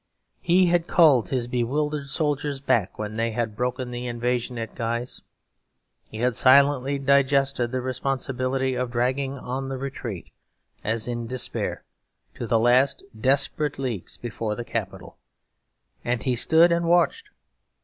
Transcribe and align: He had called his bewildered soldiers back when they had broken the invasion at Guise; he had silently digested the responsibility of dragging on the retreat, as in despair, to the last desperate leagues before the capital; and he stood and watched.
He 0.41 0.65
had 0.65 0.87
called 0.87 1.29
his 1.29 1.47
bewildered 1.47 2.07
soldiers 2.07 2.59
back 2.59 2.97
when 2.97 3.17
they 3.17 3.33
had 3.33 3.55
broken 3.55 3.91
the 3.91 4.07
invasion 4.07 4.57
at 4.57 4.73
Guise; 4.73 5.21
he 6.09 6.17
had 6.17 6.35
silently 6.35 6.97
digested 6.97 7.71
the 7.71 7.81
responsibility 7.81 8.73
of 8.73 8.89
dragging 8.89 9.37
on 9.37 9.69
the 9.69 9.77
retreat, 9.77 10.31
as 10.83 11.07
in 11.07 11.27
despair, 11.27 11.83
to 12.33 12.47
the 12.47 12.57
last 12.59 13.03
desperate 13.15 13.77
leagues 13.77 14.17
before 14.17 14.55
the 14.55 14.65
capital; 14.65 15.19
and 16.03 16.23
he 16.23 16.35
stood 16.35 16.71
and 16.71 16.87
watched. 16.87 17.29